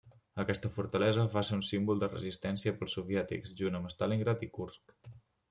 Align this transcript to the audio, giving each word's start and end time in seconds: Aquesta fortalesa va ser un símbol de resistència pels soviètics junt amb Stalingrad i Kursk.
Aquesta 0.43 0.69
fortalesa 0.77 1.25
va 1.35 1.43
ser 1.49 1.57
un 1.59 1.61
símbol 1.67 2.01
de 2.05 2.09
resistència 2.13 2.73
pels 2.81 2.97
soviètics 2.99 3.53
junt 3.61 3.79
amb 3.83 3.95
Stalingrad 3.97 4.49
i 4.49 4.53
Kursk. 4.59 4.99